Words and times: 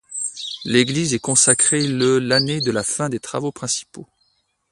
L'église 0.65 1.13
est 1.13 1.19
consacrée 1.19 1.85
le 1.87 2.17
l'année 2.17 2.59
de 2.59 2.71
la 2.71 2.81
fin 2.83 3.07
des 3.07 3.19
travaux 3.19 3.51
principaux. 3.51 4.07